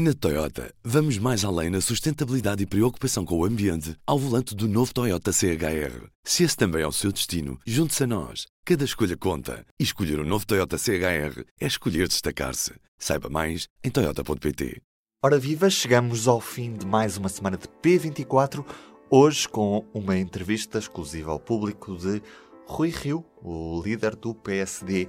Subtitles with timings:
[0.00, 4.68] Na Toyota, vamos mais além na sustentabilidade e preocupação com o ambiente ao volante do
[4.68, 6.06] novo Toyota CHR.
[6.22, 8.46] Se esse também é o seu destino, junte-se a nós.
[8.64, 9.66] Cada escolha conta.
[9.76, 12.74] E escolher o um novo Toyota CHR é escolher destacar-se.
[12.96, 14.80] Saiba mais em Toyota.pt.
[15.20, 18.64] Ora viva, chegamos ao fim de mais uma semana de P24,
[19.10, 22.22] hoje com uma entrevista exclusiva ao público de
[22.68, 25.08] Rui Rio, o líder do PSD,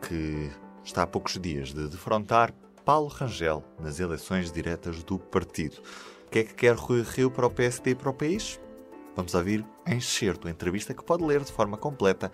[0.00, 0.48] que
[0.84, 2.54] está há poucos dias de defrontar
[2.88, 5.82] Paulo Rangel nas eleições diretas do partido.
[6.26, 8.58] O que é que quer Rui Rio para o PSD e para o país?
[9.14, 12.32] Vamos ouvir em excerto a entrevista que pode ler de forma completa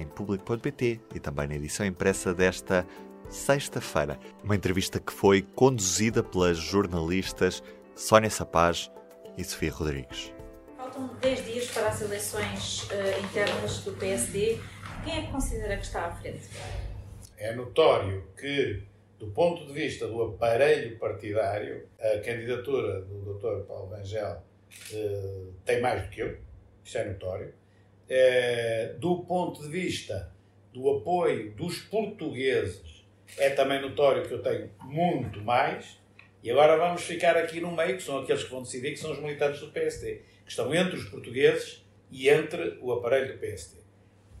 [0.00, 2.84] em público.pt e também na edição impressa desta
[3.28, 4.18] sexta-feira.
[4.42, 7.62] Uma entrevista que foi conduzida pelas jornalistas
[7.94, 8.90] Sónia Sapaz
[9.36, 10.34] e Sofia Rodrigues.
[10.76, 14.58] Faltam 10 dias para as eleições uh, internas do PSD.
[15.04, 16.48] Quem é que considera que está à frente?
[17.36, 23.66] É notório que do ponto de vista do aparelho partidário, a candidatura do Dr.
[23.66, 24.42] Paulo Rangel
[24.92, 26.38] eh, tem mais do que eu,
[26.84, 27.52] isso é notório.
[28.08, 30.32] Eh, do ponto de vista
[30.72, 33.04] do apoio dos portugueses,
[33.36, 35.98] é também notório que eu tenho muito mais.
[36.42, 39.10] E agora vamos ficar aqui no meio, que são aqueles que vão decidir, que são
[39.10, 43.80] os militantes do PSD, que estão entre os portugueses e entre o aparelho do PSD.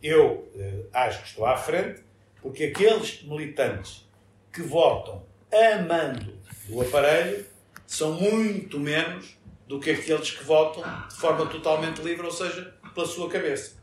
[0.00, 2.02] Eu eh, acho que estou à frente,
[2.40, 4.07] porque aqueles militantes
[4.52, 6.38] que votam amando
[6.70, 7.46] o aparelho
[7.86, 13.06] são muito menos do que aqueles que votam de forma totalmente livre, ou seja, pela
[13.06, 13.76] sua cabeça.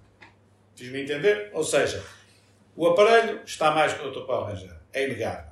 [0.76, 1.50] Fiz-me entender?
[1.54, 2.04] Ou seja,
[2.76, 4.26] o aparelho está mais que o Dr.
[4.26, 4.76] Paulo Rangel.
[4.92, 5.46] É inegável.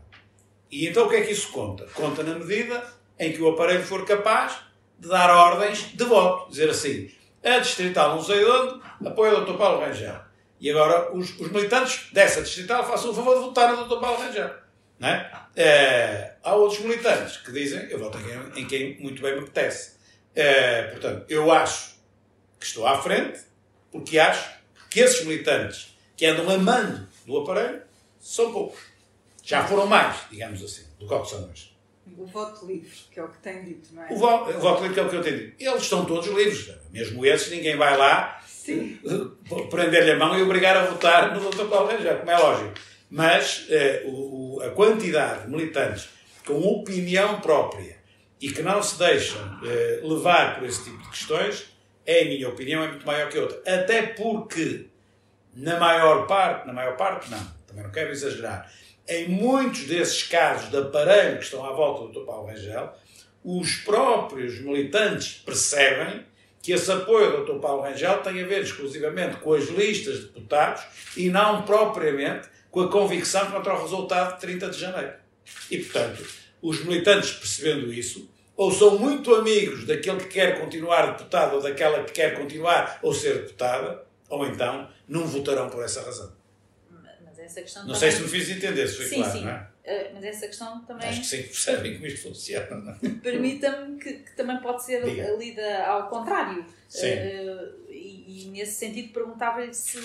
[0.69, 1.85] E então o que é que isso conta?
[1.93, 2.83] Conta na medida
[3.17, 4.59] em que o aparelho for capaz
[4.99, 6.49] de dar ordens de voto.
[6.49, 7.09] Dizer assim,
[7.43, 9.57] a distrital não sei de onde, apoia o Dr.
[9.57, 10.19] Paulo Rangel.
[10.59, 13.99] E agora os, os militantes dessa distrital façam o favor de votar no Dr.
[13.99, 14.63] Paulo Rangel.
[15.01, 15.29] É?
[15.55, 19.93] É, há outros militantes que dizem eu voto em, em quem muito bem me apetece.
[20.35, 21.95] É, portanto, eu acho
[22.59, 23.39] que estou à frente
[23.91, 24.49] porque acho
[24.89, 27.81] que esses militantes que andam amando do aparelho
[28.19, 28.79] são poucos.
[29.43, 31.73] Já foram mais, digamos assim, do que são hoje.
[32.17, 34.11] O voto livre, que é o que tem dito, não é?
[34.11, 35.55] O voto, o voto livre, que é o que eu tenho dito.
[35.59, 36.73] Eles estão todos livres.
[36.91, 38.41] Mesmo esses, ninguém vai lá
[39.69, 41.65] prender-lhe a mão e obrigar a votar no Dr.
[41.65, 42.73] Paulo Rangel, como é lógico
[43.13, 44.09] mas eh, o,
[44.61, 46.09] a quantidade de militantes
[46.45, 47.97] com opinião própria
[48.41, 51.65] e que não se deixam eh, levar por esse tipo de questões,
[52.05, 53.57] é a minha opinião, é muito maior que outra.
[53.59, 54.87] Até porque,
[55.55, 58.69] na maior parte, na maior parte não, também não quero exagerar,
[59.07, 62.25] em muitos desses casos de aparelho que estão à volta do Dr.
[62.25, 62.93] Paulo Rangel,
[63.43, 66.25] os próprios militantes percebem
[66.61, 67.59] que esse apoio ao Dr.
[67.59, 70.83] Paulo Rangel tem a ver exclusivamente com as listas de deputados
[71.17, 75.13] e não propriamente com a convicção contra o resultado de 30 de janeiro.
[75.69, 76.27] E, portanto,
[76.59, 82.03] os militantes percebendo isso, ou são muito amigos daquele que quer continuar deputado ou daquela
[82.03, 86.33] que quer continuar ou ser deputada, ou então não votarão por essa razão.
[87.23, 88.09] Mas essa questão não também...
[88.09, 89.45] sei se me fiz entender, se foi sim, claro, sim.
[89.45, 89.67] não é?
[89.83, 91.09] Uh, mas essa questão também.
[91.09, 92.97] Acho que sim, percebem como isto funciona.
[93.03, 93.09] É?
[93.21, 95.35] Permita-me que, que, também pode ser Diga.
[95.35, 96.65] lida ao contrário.
[96.89, 97.11] Sim.
[97.11, 100.01] Uh, e, e, nesse sentido perguntava-lhe se,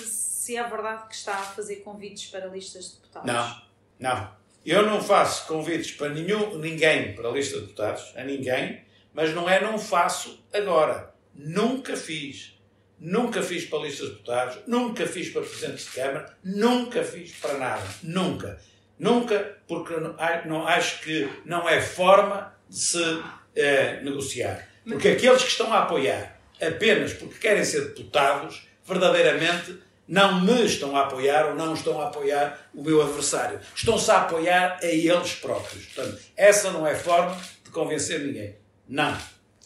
[0.49, 3.31] se é verdade que está a fazer convites para listas de deputados.
[3.31, 3.61] Não,
[3.99, 4.31] não.
[4.65, 8.83] Eu não faço convites para nenhum, ninguém para a lista de deputados, a ninguém,
[9.13, 11.13] mas não é não faço agora.
[11.35, 12.59] Nunca fiz.
[12.97, 17.53] Nunca fiz para listas de deputados, nunca fiz para presidentes de Câmara, nunca fiz para
[17.59, 17.87] nada.
[18.01, 18.59] Nunca.
[18.97, 19.93] Nunca, porque
[20.45, 23.23] não, acho que não é forma de se
[23.55, 24.67] eh, negociar.
[24.83, 29.77] Porque aqueles que estão a apoiar apenas porque querem ser deputados, verdadeiramente
[30.09, 33.59] não me estão a apoiar ou não estão a apoiar o meu adversário.
[33.75, 35.85] Estão-se a apoiar a eles próprios.
[35.85, 38.55] Portanto, essa não é forma de convencer ninguém.
[38.87, 39.15] Não.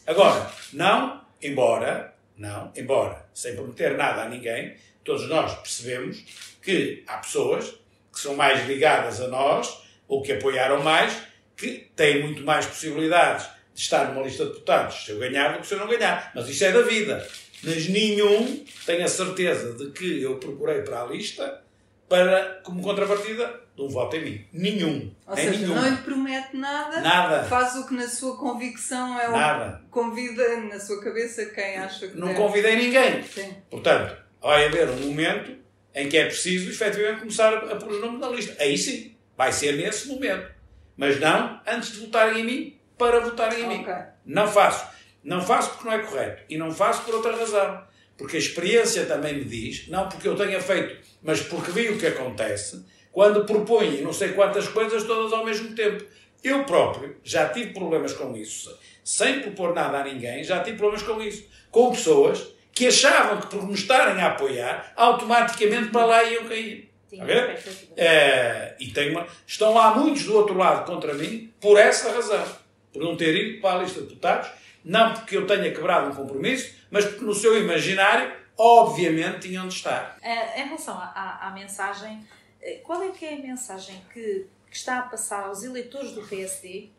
[0.05, 6.21] Agora, não, embora, não, embora, sem prometer nada a ninguém, todos nós percebemos
[6.61, 7.75] que há pessoas
[8.11, 11.15] que são mais ligadas a nós, ou que apoiaram mais,
[11.55, 15.61] que têm muito mais possibilidades de estar numa lista de deputados se eu ganhar do
[15.61, 16.31] que se eu não ganhar.
[16.35, 17.25] Mas isso é da vida.
[17.63, 21.61] Mas nenhum tem a certeza de que eu procurei para a lista
[22.09, 24.45] para, como contrapartida, de um voto em mim.
[24.53, 25.11] Nenhum.
[25.25, 25.73] Ou seja, nenhum.
[25.73, 29.81] não lhe promete nada, nada, faz o que na sua convicção é o nada.
[29.89, 32.39] convida na sua cabeça quem acha que Não deve.
[32.39, 33.23] convidei ninguém.
[33.23, 33.55] Sim.
[33.69, 35.55] Portanto, vai haver um momento
[35.95, 38.55] em que é preciso, efetivamente, começar a pôr os nomes na lista.
[38.61, 40.51] Aí sim, vai ser nesse momento.
[40.95, 43.77] Mas não antes de votarem em mim, para votarem em Ok.
[43.93, 44.01] mim.
[44.25, 44.85] Não faço.
[45.23, 46.43] Não faço porque não é correto.
[46.49, 47.83] E não faço por outra razão.
[48.17, 51.97] Porque a experiência também me diz, não porque eu tenha feito, mas porque vi o
[51.97, 56.03] que acontece, quando propõem não sei quantas coisas todas ao mesmo tempo.
[56.43, 61.03] Eu próprio já tive problemas com isso, sem propor nada a ninguém, já tive problemas
[61.03, 61.47] com isso.
[61.71, 66.91] Com pessoas que achavam que por me estarem a apoiar, automaticamente para lá iam cair.
[67.11, 67.93] Expectativas.
[67.95, 72.43] É, e tenho uma, estão lá muitos do outro lado contra mim por essa razão.
[72.91, 74.49] Por não ter ido para a lista de deputados,
[74.83, 79.73] não porque eu tenha quebrado um compromisso, mas porque no seu imaginário, obviamente, tinham de
[79.75, 80.17] estar.
[80.21, 82.25] Eh, em relação à, à- mensagem,
[82.61, 86.21] eh, qual é que é a mensagem que, que está a passar aos eleitores do
[86.27, 86.89] PSD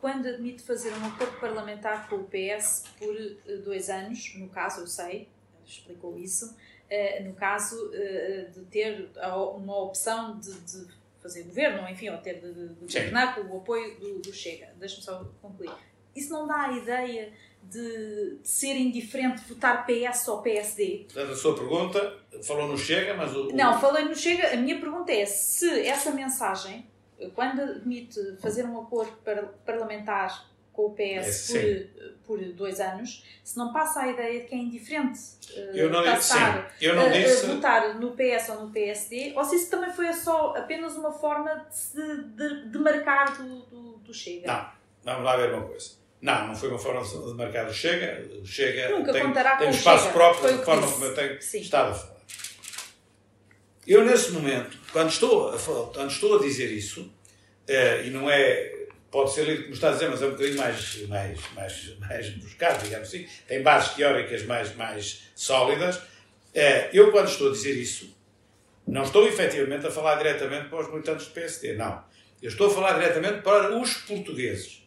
[0.00, 4.80] quando admite fazer um acordo parlamentar com o PS por eh, dois anos, no caso,
[4.82, 5.28] eu sei,
[5.66, 6.56] explicou isso,
[7.24, 7.76] no caso
[8.52, 9.08] de ter
[9.54, 10.86] uma opção de, de
[11.22, 14.70] fazer governo, ou enfim, ou ter de, de- governar com o apoio do, do Chega.
[14.76, 15.70] Deixa-me só concluir.
[16.14, 21.06] Isso não dá a ideia de, de ser indiferente votar PS ou PSD?
[21.12, 23.48] Portanto, a sua pergunta falou no Chega, mas o.
[23.48, 24.52] o- Não, falei no Chega.
[24.52, 26.86] A minha pergunta é se essa mensagem,
[27.34, 31.88] quando admite fazer um acordo par- parlamentar com o É, PS sim.
[32.24, 35.18] por, por dois anos, se não passa a ideia de que é indiferente
[35.52, 36.14] eh, Eu não disse.
[36.14, 37.46] passar Sim, eu não a disse.
[37.46, 41.66] votar no PS ou no PSD, ou se isso também foi só apenas uma forma
[41.68, 44.46] de se de, de marcar do, do, do Chega.
[44.46, 44.70] Não,
[45.12, 45.99] vamos lá ver uma coisa.
[46.20, 48.28] Não, não foi uma forma de marcar o Chega.
[48.40, 50.14] O Chega Nunca tem, contará tem um espaço Chega.
[50.14, 51.60] próprio Foi da forma como eu tenho Sim.
[51.60, 52.20] estado a falar.
[53.86, 55.58] Eu, nesse momento, quando estou a,
[55.92, 57.10] quando estou a dizer isso,
[57.66, 58.78] eh, e não é.
[59.10, 62.28] Pode ser lido como está a dizer, mas é um bocadinho mais, mais, mais, mais
[62.30, 63.26] buscado, digamos assim.
[63.48, 66.00] Tem bases teóricas mais, mais sólidas.
[66.54, 68.16] Eh, eu, quando estou a dizer isso,
[68.86, 72.04] não estou efetivamente a falar diretamente para os militantes do PSD, não.
[72.40, 74.79] Eu estou a falar diretamente para os portugueses,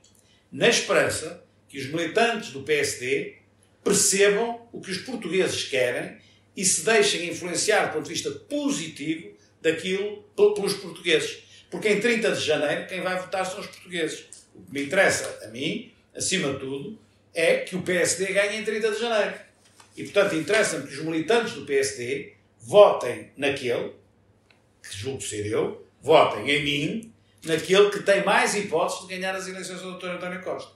[0.53, 3.37] na esperança que os militantes do PSD
[3.83, 6.17] percebam o que os portugueses querem
[6.55, 11.43] e se deixem influenciar do ponto de vista positivo daquilo pel- pelos portugueses.
[11.71, 14.25] Porque em 30 de janeiro quem vai votar são os portugueses.
[14.53, 16.99] O que me interessa a mim, acima de tudo,
[17.33, 19.33] é que o PSD ganhe em 30 de janeiro.
[19.97, 23.91] E, portanto, interessa-me que os militantes do PSD votem naquele,
[24.87, 27.12] que julgo ser eu, votem em mim,
[27.43, 30.07] naquele que tem mais hipóteses de ganhar as eleições do Dr.
[30.07, 30.71] António Costa.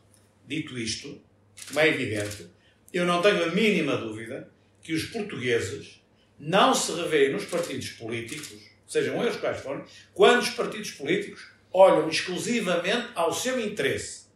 [0.45, 1.21] Dito isto,
[1.67, 2.47] como é evidente,
[2.93, 4.49] eu não tenho a mínima dúvida
[4.81, 6.01] que os portugueses
[6.39, 9.83] não se revêem nos partidos políticos, sejam eles quais forem,
[10.13, 14.27] quando os partidos políticos olham exclusivamente ao seu interesse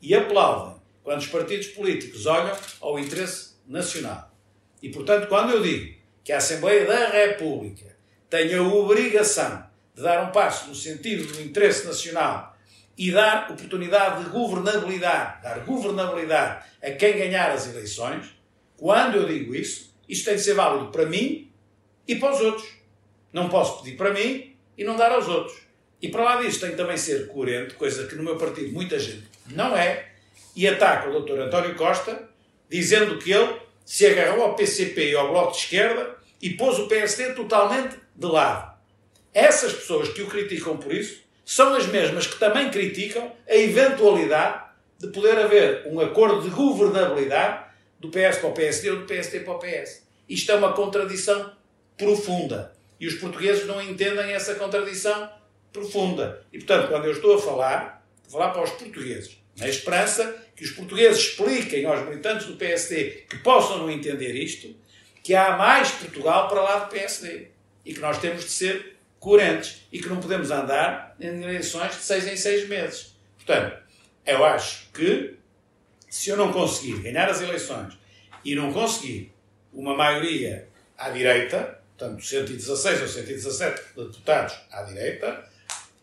[0.00, 4.34] e aplaudem quando os partidos políticos olham ao interesse nacional.
[4.82, 7.96] E, portanto, quando eu digo que a Assembleia da República
[8.28, 12.56] tem a obrigação de dar um passo no sentido do interesse nacional
[12.96, 18.26] e dar oportunidade de governabilidade, dar governabilidade a quem ganhar as eleições,
[18.76, 21.50] quando eu digo isso, isto tem de ser válido para mim
[22.06, 22.68] e para os outros.
[23.32, 25.58] Não posso pedir para mim e não dar aos outros.
[26.00, 28.98] E para lá disso tem que também ser coerente, coisa que no meu partido muita
[28.98, 30.08] gente não é,
[30.54, 31.40] e ataca o Dr.
[31.40, 32.28] António Costa,
[32.68, 36.88] dizendo que ele se agarrou ao PCP e ao Bloco de Esquerda e pôs o
[36.88, 38.73] PSD totalmente de lado.
[39.34, 44.62] Essas pessoas que o criticam por isso são as mesmas que também criticam a eventualidade
[44.98, 47.64] de poder haver um acordo de governabilidade
[47.98, 50.04] do PS para o PSD ou do PSD para o PS.
[50.28, 51.52] Isto é uma contradição
[51.98, 52.72] profunda.
[52.98, 55.28] E os portugueses não entendem essa contradição
[55.72, 56.42] profunda.
[56.52, 60.64] E, portanto, quando eu estou a falar, vou falar para os portugueses, na esperança que
[60.64, 64.74] os portugueses expliquem aos militantes do PSD que possam não entender isto,
[65.22, 67.48] que há mais Portugal para lá do PSD.
[67.84, 68.93] E que nós temos de ser
[69.24, 69.86] coerentes.
[69.90, 73.16] E que não podemos andar em eleições de seis em seis meses.
[73.36, 73.78] Portanto,
[74.26, 75.34] eu acho que
[76.08, 77.98] se eu não conseguir ganhar as eleições
[78.44, 79.32] e não conseguir
[79.72, 85.44] uma maioria à direita, portanto 116 ou 117 deputados à direita,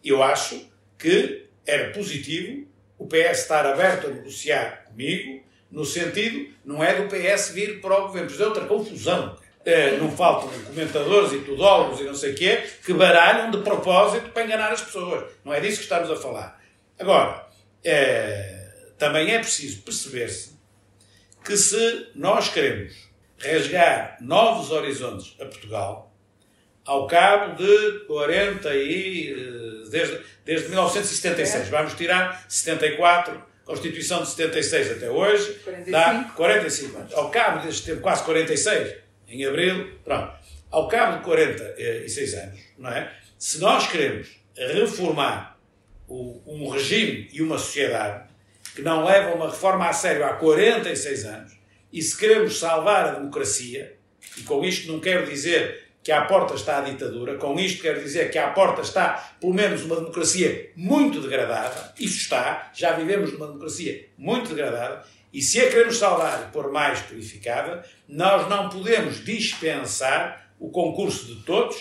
[0.03, 6.83] eu acho que era positivo o PS estar aberto a negociar comigo, no sentido, não
[6.83, 9.37] é do PS vir para o governo, é outra confusão.
[9.63, 14.29] Eh, não faltam comentadores e tudólogos e não sei o quê que baralham de propósito
[14.29, 15.25] para enganar as pessoas.
[15.45, 16.59] Não é disso que estamos a falar.
[16.97, 17.45] Agora,
[17.83, 20.59] eh, também é preciso perceber-se
[21.43, 22.93] que se nós queremos
[23.37, 26.11] rasgar novos horizontes a Portugal,
[26.85, 29.31] ao cabo de 40 e.
[29.31, 35.91] eh, desde, desde 1976, vamos tirar 74, Constituição de 76 até hoje, 45.
[35.91, 37.13] dá 45 anos.
[37.13, 38.95] Ao cabo deste tempo, quase 46,
[39.31, 40.33] em abril, pronto.
[40.69, 43.11] Ao cabo de 46 anos, não é?
[43.37, 45.57] Se nós queremos reformar
[46.07, 48.29] o- um regime e uma sociedade
[48.75, 51.53] que não levam uma reforma a sério há 46 anos,
[51.91, 53.97] e se queremos salvar a democracia,
[54.37, 57.35] e com isto não quero dizer que à porta está a ditadura.
[57.37, 61.93] Com isto quero dizer que à porta está, pelo menos, uma democracia muito degradada.
[61.99, 62.71] Isso está.
[62.73, 65.03] Já vivemos numa democracia muito degradada.
[65.33, 71.43] E se a queremos salvar pôr mais purificada, nós não podemos dispensar o concurso de
[71.43, 71.77] todos,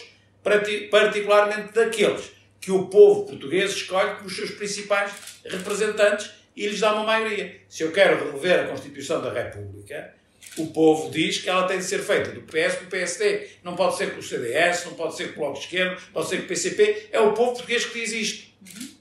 [0.90, 2.30] particularmente daqueles
[2.60, 5.12] que o povo português escolhe como os seus principais
[5.44, 7.60] representantes e lhes dá uma maioria.
[7.68, 10.14] Se eu quero rever a Constituição da República,
[10.56, 13.48] o povo diz que ela tem de ser feita do PS para o PSD.
[13.62, 16.28] Não pode ser com o CDS, não pode ser com o Bloco de Esquerda, pode
[16.28, 17.08] ser com o PCP.
[17.12, 18.49] É o povo português que diz isto.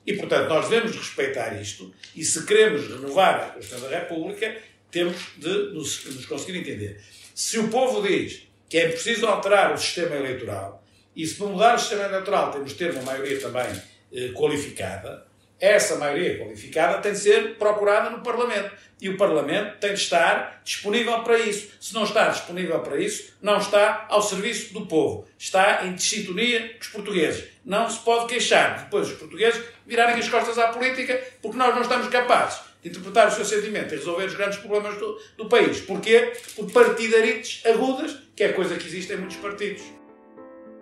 [0.06, 4.58] E, portanto, nós devemos respeitar isto e, se queremos renovar a Constituição da República,
[4.89, 7.01] temos de nos, nos conseguir entender.
[7.36, 10.84] Se o povo diz que é preciso alterar o sistema eleitoral,
[11.16, 13.82] e se para mudar o sistema eleitoral temos de ter uma maioria também
[14.13, 15.25] eh, qualificada,
[15.60, 18.72] essa maioria qualificada tem de ser procurada no Parlamento.
[19.01, 21.70] E o Parlamento tem de estar disponível para isso.
[21.80, 25.28] Se não está disponível para isso, não está ao serviço do povo.
[25.38, 27.46] Está em sintonia com os portugueses.
[27.63, 31.82] Não se pode queixar depois os portugueses virarem as costas à política porque nós não
[31.82, 35.82] estamos capazes de interpretar o seu sentimento e resolver os grandes problemas do, do país.
[35.82, 36.34] Porquê?
[36.56, 39.84] Por partidarites agudas, que é coisa que existe em muitos partidos.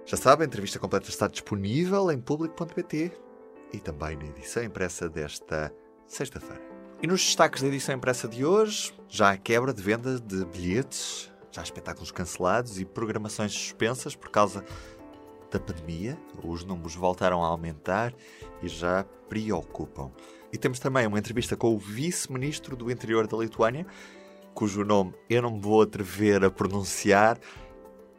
[0.05, 3.11] Já sabe, a entrevista completa está disponível em público.pt
[3.73, 5.73] e também na edição impressa desta
[6.05, 6.61] sexta-feira.
[7.01, 11.31] E nos destaques da edição impressa de hoje, já há quebra de venda de bilhetes,
[11.51, 14.65] já espetáculos cancelados e programações suspensas por causa
[15.51, 16.17] da pandemia.
[16.43, 18.13] Os números voltaram a aumentar
[18.61, 20.11] e já preocupam.
[20.51, 23.85] E temos também uma entrevista com o vice-ministro do interior da Lituânia,
[24.53, 27.37] cujo nome eu não me vou atrever a pronunciar,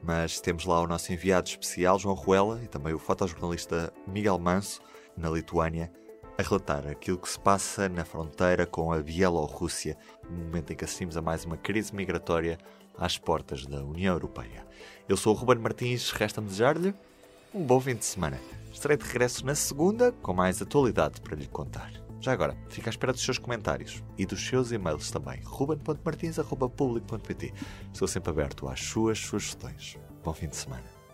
[0.03, 4.81] mas temos lá o nosso enviado especial, João Ruela, e também o fotojornalista Miguel Manso,
[5.19, 5.91] na Lituânia,
[6.39, 9.99] a relatar aquilo que se passa na fronteira com a Bielorrússia,
[10.31, 12.59] no momento em que assistimos a mais uma crise migratória
[12.97, 14.65] às portas da União Europeia.
[15.09, 16.95] Eu sou o Ruben Martins, resta-me desejar-lhe
[17.53, 18.39] um bom fim de semana.
[18.73, 21.91] Estarei de regresso na segunda com mais atualidade para lhe contar.
[22.21, 25.41] Já agora, fico à espera dos seus comentários e dos seus e-mails também.
[25.45, 27.55] ruben.martins.public.pt
[27.93, 29.99] Estou sempre aberto às suas sugestões.
[30.23, 30.98] Bom fim de semana.